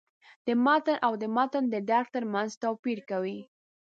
[0.45, 3.39] د «متن» او «د متن د درک» تر منځ توپیر کوي.